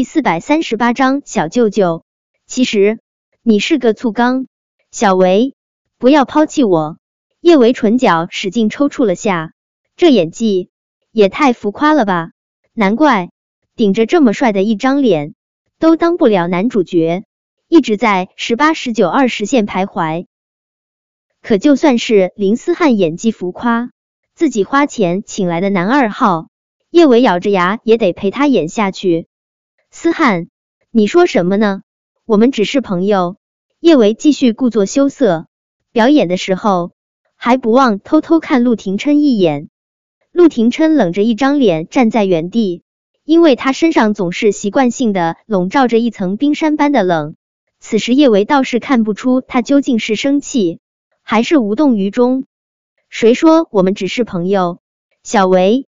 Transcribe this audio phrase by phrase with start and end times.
[0.00, 2.04] 第四百三十八章小舅舅，
[2.46, 3.00] 其实
[3.42, 4.46] 你是个醋缸。
[4.90, 5.54] 小维，
[5.98, 6.96] 不要抛弃我。
[7.42, 9.52] 叶维唇角使劲抽搐了下，
[9.96, 10.70] 这演技
[11.12, 12.30] 也太浮夸了吧！
[12.72, 13.28] 难怪
[13.76, 15.34] 顶着这么帅的一张脸
[15.78, 17.24] 都当不了男主角，
[17.68, 20.24] 一直在十八、十九、二十线徘徊。
[21.42, 23.90] 可就算是林思汉演技浮夸，
[24.34, 26.48] 自己花钱请来的男二号，
[26.88, 29.26] 叶维咬着牙也得陪他演下去。
[30.02, 30.48] 思翰，
[30.90, 31.82] 你说什么呢？
[32.24, 33.36] 我们只是朋友。
[33.80, 35.46] 叶维继续故作羞涩，
[35.92, 36.92] 表演的时候
[37.36, 39.68] 还不忘偷偷看陆廷琛一眼。
[40.32, 42.82] 陆廷琛冷着一张脸站在原地，
[43.24, 47.34] 因为他身上总是习惯性的笼罩着一层冰山般的冷。
[47.78, 50.80] 此时叶维倒是看不出他究竟是生气
[51.20, 52.46] 还是无动于衷。
[53.10, 54.80] 谁说我们只是朋友？
[55.22, 55.86] 小维，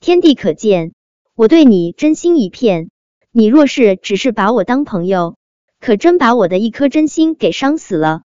[0.00, 0.94] 天地可见，
[1.34, 2.88] 我对你真心一片。
[3.32, 5.36] 你若是只是把我当朋友，
[5.78, 8.22] 可真把我的一颗真心给伤死了。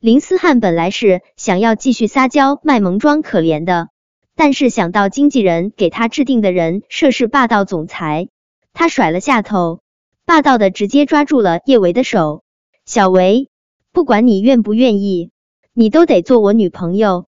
[0.00, 3.88] 林思翰本来是想要继续撒娇卖萌装可怜的，
[4.36, 8.28] 但是想到经纪人给他制定的人设是霸道总裁，
[8.74, 9.80] 他甩了下头，
[10.26, 12.42] 霸道的直接抓住了叶维的手。
[12.84, 13.48] 小维，
[13.92, 15.30] 不管你愿不愿意，
[15.72, 17.24] 你都得做我女朋友。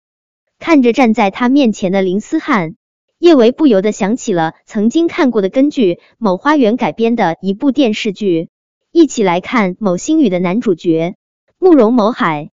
[0.58, 2.76] 看着站在他面前的林思翰。
[3.24, 8.50] 叶维不由得想起了曾经看过的根据某花园改编的一部电视剧，
[8.92, 11.16] 一起来看某星宇的男主角
[11.58, 12.50] 慕容某海。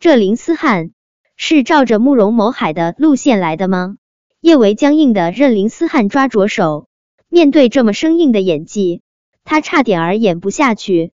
[0.00, 0.92] 这林思翰
[1.36, 3.96] 是照着慕容某海的路线来的吗？
[4.40, 6.88] 叶维僵硬的任林思翰抓着手，
[7.28, 9.02] 面对这么生硬的演技，
[9.44, 11.12] 他差点儿演不下去。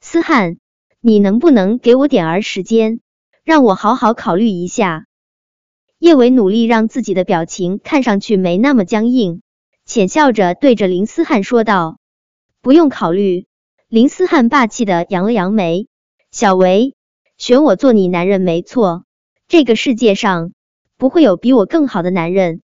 [0.00, 0.56] 思翰，
[1.02, 3.00] 你能不能给我点儿时间，
[3.44, 5.04] 让我好好考虑一下？
[6.02, 9.40] 叶维努力让自己的表情看上去没那么僵硬，
[9.84, 12.00] 浅笑着对着林思翰说道
[12.60, 13.46] ：“不用考虑。”
[13.88, 15.86] 林思翰霸气的扬了扬眉
[16.32, 16.96] ：“小维，
[17.38, 19.04] 选我做你男人没错，
[19.46, 20.50] 这个世界上
[20.98, 22.62] 不会有比我更好的男人。”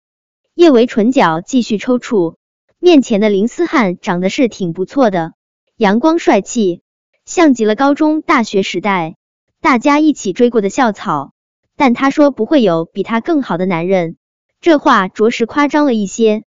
[0.55, 2.37] 叶维唇角继续抽搐，
[2.79, 5.33] 面前的林思翰长得是挺不错的，
[5.79, 6.83] 阳光帅气，
[7.25, 9.17] 像极了高中、大学时代
[9.63, 11.33] 大家一起追过的校草。
[11.83, 14.17] 但他说不会有比他更好的男人，
[14.61, 16.45] 这话着实夸张了一些。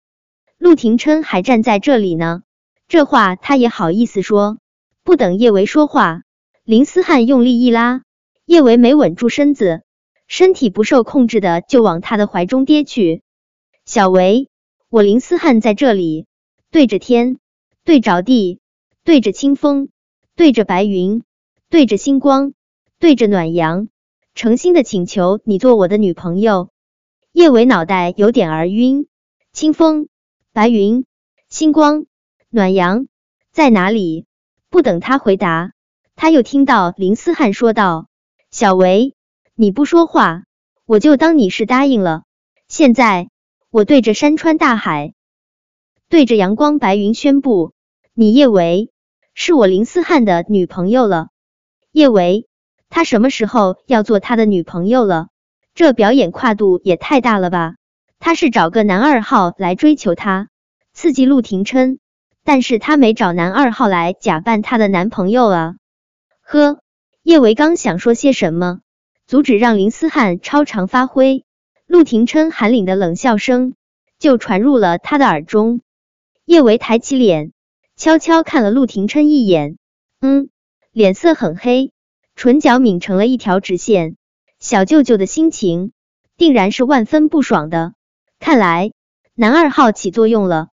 [0.59, 2.43] 陆廷琛还站在这里呢，
[2.87, 4.59] 这话他也好意思说？
[5.03, 6.21] 不等叶维说话，
[6.63, 8.03] 林思汉用力一拉，
[8.45, 9.81] 叶维没稳住身子，
[10.27, 13.23] 身体不受控制的就往他的怀中跌去。
[13.85, 14.49] 小维，
[14.91, 16.27] 我林思汉在这里，
[16.69, 17.39] 对着天，
[17.83, 18.59] 对着地，
[19.03, 19.89] 对着清风，
[20.35, 21.23] 对着白云，
[21.71, 22.53] 对着星光，
[22.99, 23.87] 对着暖阳。
[24.35, 26.69] 诚心的请求你做我的女朋友。
[27.31, 29.07] 叶伟脑袋有点儿晕。
[29.51, 30.07] 清风、
[30.51, 31.05] 白云、
[31.47, 32.07] 星光、
[32.49, 33.05] 暖阳
[33.51, 34.25] 在哪里？
[34.69, 35.73] 不等他回答，
[36.15, 38.07] 他又听到林思汉说道
[38.49, 39.13] ：“小维，
[39.53, 40.45] 你不说话，
[40.87, 42.23] 我就当你是答应了。
[42.67, 43.29] 现在，
[43.69, 45.13] 我对着山川大海，
[46.09, 47.73] 对着阳光白云宣布，
[48.15, 48.91] 你叶维
[49.35, 51.27] 是我林思汉的女朋友了。
[51.91, 52.47] 叶维。”
[52.93, 55.29] 他什么时候要做他的女朋友了？
[55.73, 57.73] 这表演跨度也太大了吧！
[58.19, 60.49] 他是找个男二号来追求他，
[60.93, 61.97] 刺激陆廷琛，
[62.43, 65.73] 但是他没找男二号来假扮他的男朋友啊！
[66.43, 66.81] 呵，
[67.23, 68.81] 叶维刚想说些什么，
[69.25, 71.45] 阻止让林思翰超常发挥，
[71.87, 73.73] 陆廷琛寒冷的冷笑声
[74.19, 75.81] 就传入了他的耳中。
[76.45, 77.53] 叶维抬起脸，
[77.95, 79.79] 悄悄看了陆廷琛一眼，
[80.21, 80.49] 嗯，
[80.91, 81.91] 脸色很黑。
[82.35, 84.17] 唇角抿成了一条直线，
[84.59, 85.91] 小舅舅的心情
[86.37, 87.93] 定然是万分不爽的。
[88.39, 88.91] 看来
[89.33, 90.67] 男二号起作用了。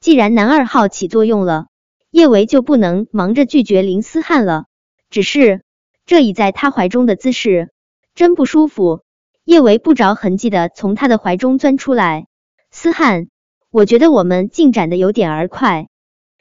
[0.00, 1.66] 既然男二号起作用了，
[2.10, 4.66] 叶维就不能忙着拒绝林思翰了。
[5.10, 5.62] 只是
[6.06, 7.70] 这倚在他怀中的姿势
[8.14, 9.02] 真不舒服。
[9.44, 12.26] 叶维不着痕迹的从他的怀中钻出来。
[12.70, 13.28] 思翰，
[13.70, 15.88] 我觉得我们进展的有点儿快。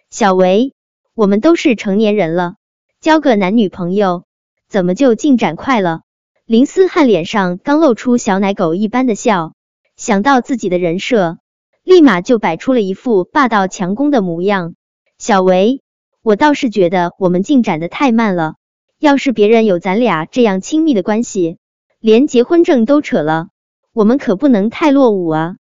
[0.10, 0.74] 小维，
[1.16, 2.56] 我们都是成年人了，
[3.00, 4.27] 交个男女朋友。
[4.70, 6.02] 怎么就进展快了？
[6.46, 9.54] 林思翰脸上刚露出小奶狗一般的笑，
[9.96, 11.38] 想到自己的人设，
[11.84, 14.76] 立马就摆出了一副霸道强攻的模样。
[15.18, 15.82] 小维，
[16.22, 18.56] 我倒是觉得我们进展的太慢了。
[19.00, 21.60] 要是别人有咱俩这样亲密的关系，
[22.00, 23.48] 连结婚证都扯了，
[23.94, 25.56] 我们可不能太落伍啊！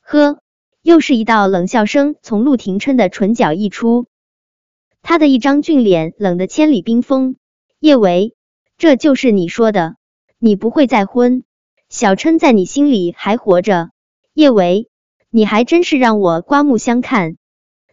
[0.00, 0.38] 呵，
[0.80, 4.06] 又是一道冷笑声从陆廷琛的唇角溢出，
[5.02, 7.36] 他的一张俊脸冷得千里冰封。
[7.78, 8.34] 叶维。
[8.78, 9.96] 这就是你说的，
[10.38, 11.42] 你不会再婚，
[11.88, 13.90] 小琛在你心里还活着。
[14.34, 14.88] 叶维，
[15.30, 17.38] 你还真是让我刮目相看。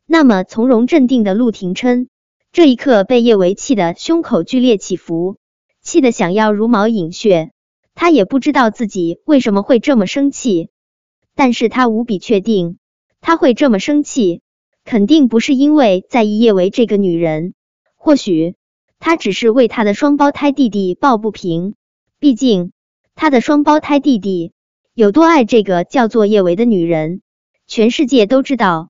[0.06, 2.08] 那么从容镇定的陆廷琛，
[2.52, 5.38] 这一刻被叶维气得胸口剧烈起伏，
[5.82, 7.50] 气得想要茹毛饮血。
[7.96, 10.70] 他也不知道自己为什么会这么生气，
[11.34, 12.78] 但是他无比确定，
[13.22, 14.42] 他会这么生气，
[14.84, 17.56] 肯定不是因为在意叶维这个女人，
[17.96, 18.54] 或许
[19.00, 21.75] 他只是为他的双胞胎弟弟抱不平。
[22.19, 22.71] 毕竟
[23.15, 24.53] 他的双胞胎弟弟
[24.94, 27.21] 有多爱这个叫做叶维的女人，
[27.68, 28.89] 全世界都知道。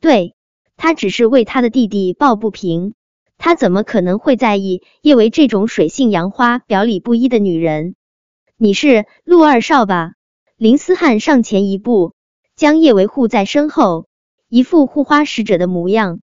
[0.00, 0.34] 对。
[0.74, 2.94] 他只是为他的弟弟抱不平，
[3.38, 7.94] 他怎么可能会在意叶维这种水性杨花、表里不一的女人？
[8.56, 10.14] 你是陆二少吧？
[10.56, 12.14] 林思汉上前一步，
[12.56, 14.06] 将叶维护在身后，
[14.48, 16.20] 一副护花使者的模样。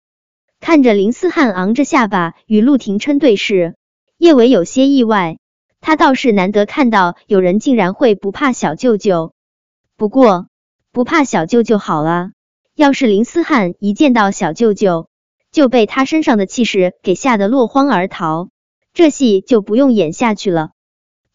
[0.59, 3.75] 看着林思汉昂着下巴与陆廷琛对视，
[4.17, 5.37] 叶伟有些意外，
[5.79, 9.33] 他倒是难得看到有人竟然会不怕小舅舅。
[9.95, 10.47] 不过
[10.91, 12.31] 不怕小舅舅好了。
[12.75, 15.09] 要是林思汉一见到小舅舅
[15.51, 18.49] 就被他身上的气势给吓得落荒而逃，
[18.93, 20.69] 这戏就不用演下去了。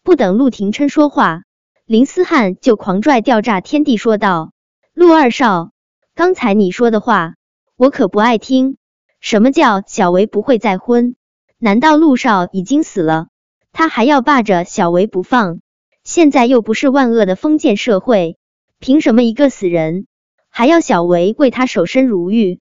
[0.03, 1.41] 不等陆廷琛说话，
[1.85, 4.53] 林思汉就狂拽吊炸天地说道
[4.95, 5.71] ：“陆二少，
[6.15, 7.33] 刚才你说的话
[7.75, 8.77] 我可不爱听。
[9.23, 11.15] 什么叫小维不会再婚？
[11.57, 13.29] 难道陆少已经死了，
[13.71, 15.61] 他还要霸着小维不放？
[16.03, 18.37] 现在又不是万恶的封建社会，
[18.79, 20.07] 凭什么一个死人？”
[20.51, 22.59] 还要小维为他守身如玉。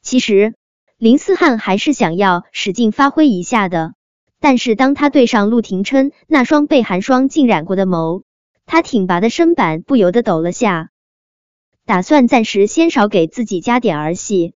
[0.00, 0.54] 其实
[0.96, 3.94] 林思汉还是想要使劲发挥一下的，
[4.38, 8.22] 但是当他对上陆廷琛那双被寒霜浸染过的眸，
[8.64, 10.90] 他挺拔的身板不由得抖了下。
[11.84, 14.54] 打算暂时先少给自己加点儿戏，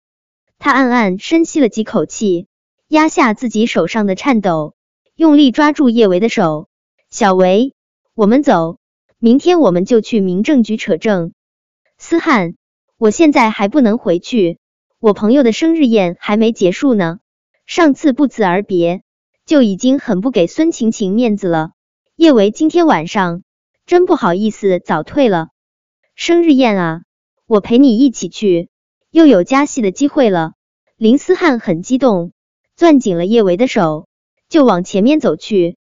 [0.63, 2.45] 他暗暗深吸了几口气，
[2.87, 4.75] 压下自己手上的颤抖，
[5.15, 6.69] 用力抓住叶维的手。
[7.09, 7.73] 小维，
[8.13, 8.77] 我们走，
[9.17, 11.33] 明天我们就去民政局扯证。
[11.97, 12.53] 思汉，
[12.99, 14.59] 我现在还不能回去，
[14.99, 17.17] 我朋友的生日宴还没结束呢。
[17.65, 19.01] 上次不辞而别，
[19.47, 21.71] 就已经很不给孙晴晴面子了。
[22.15, 23.41] 叶维今天晚上
[23.87, 25.47] 真不好意思早退了。
[26.13, 27.01] 生日宴啊，
[27.47, 28.69] 我陪你一起去，
[29.11, 30.53] 又有加戏的机会了。
[30.95, 32.31] 林思汉很激动，
[32.75, 34.07] 攥紧了叶维的手，
[34.49, 35.77] 就往前面走去。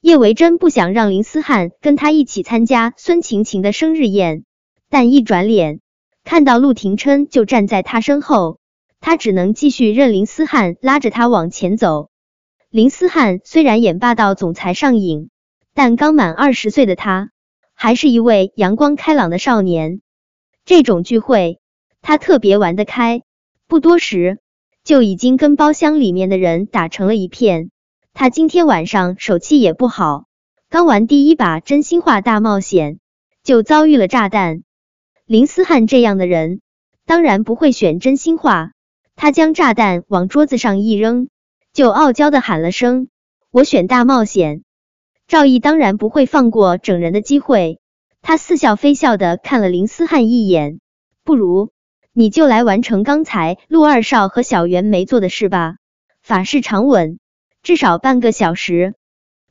[0.00, 4.44] 叶维真不想让林思汉跟他一起参加孙晴晴的生日宴。
[4.90, 5.80] 但一转脸，
[6.24, 8.58] 看到陆廷琛就站在他身后，
[9.00, 12.10] 他只能继续任林思汉拉着他往前走。
[12.70, 15.30] 林思汉虽然演霸道总裁上瘾，
[15.74, 17.30] 但刚满二十岁的他
[17.72, 20.00] 还是一位阳光开朗的少年。
[20.64, 21.60] 这种聚会，
[22.06, 23.22] 他特别玩得开。
[23.66, 24.38] 不多时，
[24.84, 27.70] 就已经跟包厢里面的人打成了一片。
[28.12, 30.26] 他今天晚上手气也不好，
[30.68, 32.98] 刚玩第一把真心话大冒险，
[33.42, 34.64] 就遭遇了炸弹。
[35.24, 36.60] 林思汉这样的人，
[37.06, 38.72] 当然不会选真心话。
[39.16, 41.28] 他将炸弹往桌子上一扔，
[41.72, 43.08] 就傲娇的喊了声
[43.50, 44.62] ：“我选大冒险。”
[45.26, 47.80] 赵毅当然不会放过整人的机会，
[48.20, 50.80] 他似笑非笑的看了林思汉一眼
[51.24, 51.70] ：“不如
[52.16, 55.76] 你就来完成刚才陆二少和小袁没做的事吧。”
[56.22, 57.18] 法式长吻，
[57.62, 58.94] 至少半个小时。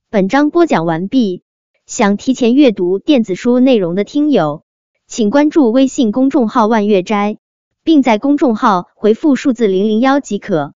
[0.10, 1.44] 本章播讲完毕。
[1.86, 4.64] 想提前阅读电子书内容的听友。
[5.06, 7.38] 请关注微信公众号“万月斋”，
[7.84, 10.74] 并在公众号回复数字零零幺即可。